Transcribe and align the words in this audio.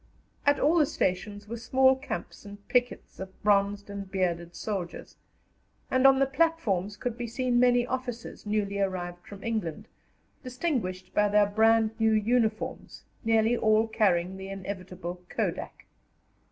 At 0.47 0.59
all 0.59 0.77
the 0.79 0.87
stations 0.87 1.47
were 1.47 1.57
small 1.57 1.95
camps 1.95 2.43
and 2.43 2.67
pickets 2.67 3.19
of 3.19 3.39
bronzed 3.43 3.87
and 3.87 4.09
bearded 4.09 4.55
soldiers, 4.55 5.15
and 5.91 6.07
on 6.07 6.17
the 6.17 6.25
platforms 6.25 6.97
could 6.97 7.15
be 7.19 7.27
seen 7.27 7.59
many 7.59 7.85
officers 7.85 8.43
newly 8.47 8.79
arrived 8.79 9.23
from 9.27 9.43
England, 9.43 9.87
distinguished 10.43 11.13
by 11.13 11.29
their 11.29 11.45
brand 11.45 11.91
new 11.99 12.13
uniforms, 12.13 13.03
nearly 13.23 13.55
all 13.55 13.87
carrying 13.87 14.37
the 14.37 14.49
inevitable 14.49 15.21
Kodak. 15.29 15.85